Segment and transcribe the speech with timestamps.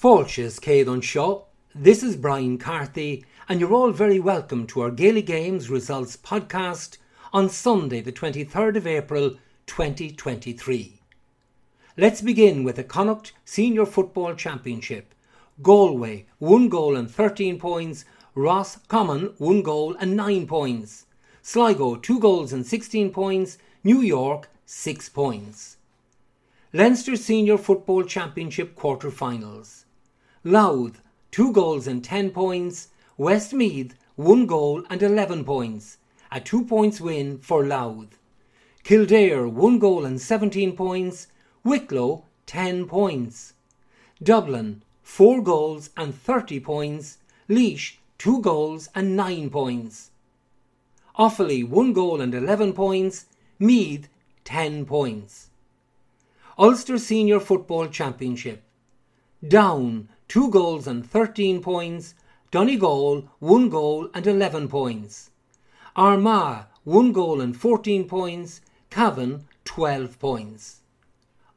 [0.00, 1.42] Fáilses céad an
[1.74, 6.98] this is Brian Carthy, and you're all very welcome to our Gaelic Games Results podcast
[7.32, 9.30] on Sunday, the 23rd of April
[9.66, 11.00] 2023.
[11.96, 15.16] Let's begin with the Connacht Senior Football Championship.
[15.64, 18.04] Galway, 1 goal and 13 points.
[18.36, 21.06] Ross Common, 1 goal and 9 points.
[21.42, 23.58] Sligo, 2 goals and 16 points.
[23.82, 25.76] New York, 6 points.
[26.72, 29.86] Leinster Senior Football Championship quarter finals.
[30.50, 31.02] Louth,
[31.32, 32.88] 2 goals and 10 points.
[33.18, 35.98] Westmeath, 1 goal and 11 points.
[36.32, 38.18] A 2 points win for Louth.
[38.82, 41.26] Kildare, 1 goal and 17 points.
[41.64, 43.52] Wicklow, 10 points.
[44.22, 47.18] Dublin, 4 goals and 30 points.
[47.46, 50.12] Laois, 2 goals and 9 points.
[51.18, 53.26] Offaly, 1 goal and 11 points.
[53.58, 54.08] Meath,
[54.44, 55.50] 10 points.
[56.58, 58.62] Ulster Senior Football Championship.
[59.46, 62.14] Down, 2 goals and 13 points.
[62.50, 65.30] Donegal, 1 goal and 11 points.
[65.96, 68.60] Armagh, 1 goal and 14 points.
[68.90, 70.80] Cavan, 12 points.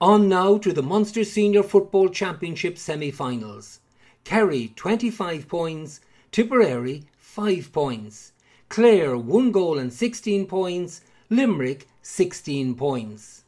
[0.00, 3.80] On now to the Munster Senior Football Championship semi finals.
[4.22, 6.00] Kerry, 25 points.
[6.30, 8.32] Tipperary, 5 points.
[8.68, 11.00] Clare, 1 goal and 16 points.
[11.28, 13.42] Limerick, 16 points.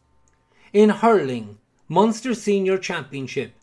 [0.73, 3.55] In hurling, Munster Senior Championship,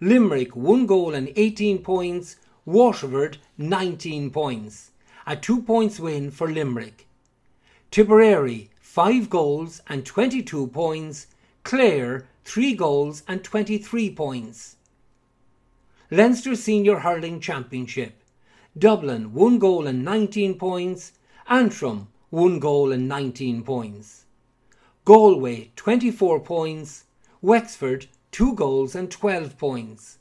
[0.00, 4.92] Limerick 1 goal and 18 points, Waterford 19 points.
[5.26, 7.08] A 2 points win for Limerick.
[7.90, 11.26] Tipperary 5 goals and 22 points,
[11.64, 14.76] Clare 3 goals and 23 points.
[16.12, 18.22] Leinster Senior Hurling Championship,
[18.78, 21.12] Dublin 1 goal and 19 points,
[21.48, 24.26] Antrim 1 goal and 19 points.
[25.04, 27.04] Galway 24 points,
[27.42, 28.06] Wexford
[28.38, 30.18] 2 goals and 12 points.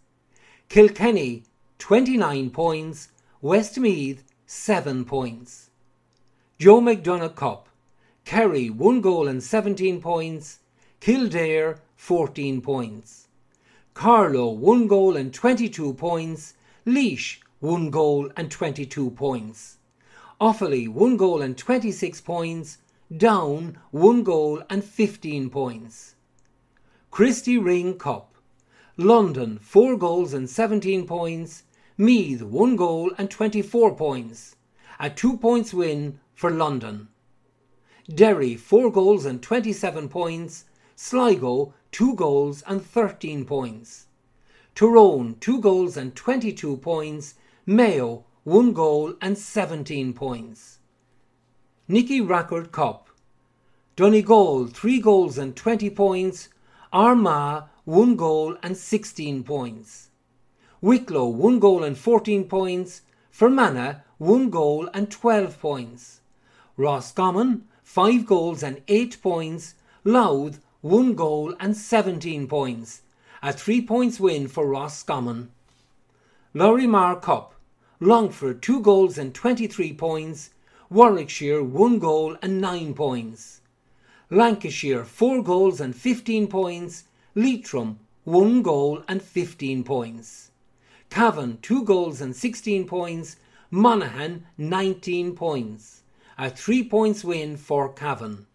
[0.70, 1.44] Kilkenny
[1.78, 3.10] 29 points,
[3.44, 5.70] Westmeath 7 points.
[6.58, 7.70] Joe McDonagh Cup,
[8.26, 10.58] Kerry 1 goal and 17 points,
[11.00, 13.28] Kildare 14 points.
[13.94, 16.56] Carlow 1 goal and 22 points,
[16.88, 19.78] Laois 1 goal and 22 points.
[20.42, 22.80] Offaly 1 goal and 26 points,
[23.16, 26.16] down one goal and 15 points.
[27.10, 28.36] Christy Ring Cup.
[28.98, 31.64] London, 4 goals and 17 points.
[31.98, 34.56] Meath, 1 goal and 24 points.
[35.00, 37.08] A 2 points win for London.
[38.14, 40.66] Derry, 4 goals and 27 points.
[40.96, 44.08] Sligo, 2 goals and 13 points.
[44.76, 47.36] Tyrone, 2 goals and 22 points.
[47.66, 50.80] Mayo, 1 goal and 17 points.
[51.88, 53.10] Nicky Rackard Cup.
[53.96, 56.50] Donegal, 3 goals and 20 points.
[56.94, 60.10] Armagh, 1 goal and 16 points.
[60.80, 63.02] Wicklow, 1 goal and 14 points.
[63.30, 66.22] Fermanagh, 1 goal and 12 points.
[66.78, 69.76] Roscommon, 5 goals and 8 points.
[70.04, 73.02] Louth, 1 goal and 17 points.
[73.44, 75.52] A 3 points win for Roscommon.
[76.54, 77.54] Lory Meagher Cup.
[78.00, 80.52] Longford, 2 goals and 23 points.
[80.90, 83.60] Warwickshire 1 goal and 9 points.
[84.30, 87.06] Lancashire 4 goals and 15 points.
[87.34, 90.52] Leitrim 1 goal and 15 points.
[91.10, 93.38] Cavan 2 goals and 16 points.
[93.72, 96.04] Monaghan 19 points.
[96.38, 98.48] A 3 points win for Cavan.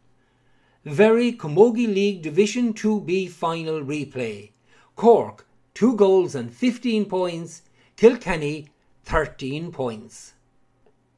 [0.84, 4.50] Very Camogie League Division 2B final replay.
[4.94, 7.62] Cork 2 goals and 15 points.
[7.96, 8.68] Kilkenny
[9.04, 10.34] 13 points.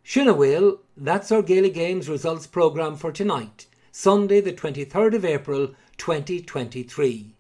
[0.05, 3.67] Shinawil, that's our Gaelic Games results programme for tonight,
[3.97, 5.69] Sunday, the 23rd of April
[5.99, 7.33] 2023.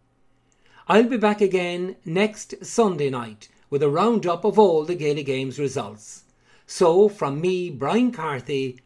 [0.87, 5.59] I'll be back again next Sunday night with a roundup of all the Gaelic Games
[5.59, 6.23] results.
[6.65, 8.79] So, from me, Brian Carthy,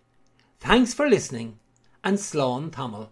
[0.59, 1.59] thanks for listening
[2.03, 3.11] and Slán Tamil.